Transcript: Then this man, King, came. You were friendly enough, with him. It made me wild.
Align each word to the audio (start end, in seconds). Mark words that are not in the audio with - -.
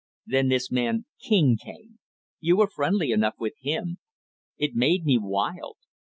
Then 0.25 0.47
this 0.47 0.71
man, 0.71 1.05
King, 1.19 1.59
came. 1.63 1.99
You 2.39 2.57
were 2.57 2.65
friendly 2.65 3.11
enough, 3.11 3.35
with 3.37 3.53
him. 3.61 3.99
It 4.57 4.73
made 4.73 5.05
me 5.05 5.19
wild. 5.21 5.77